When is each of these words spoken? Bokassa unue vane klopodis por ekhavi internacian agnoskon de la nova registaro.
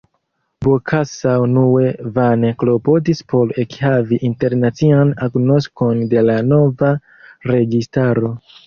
Bokassa 0.67 1.33
unue 1.41 1.91
vane 2.15 2.51
klopodis 2.63 3.23
por 3.35 3.53
ekhavi 3.67 4.21
internacian 4.31 5.15
agnoskon 5.29 6.05
de 6.17 6.29
la 6.31 6.43
nova 6.53 6.95
registaro. 7.55 8.39